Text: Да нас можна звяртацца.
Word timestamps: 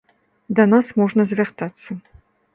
Да 0.59 0.65
нас 0.71 0.89
можна 1.03 1.27
звяртацца. 1.33 2.01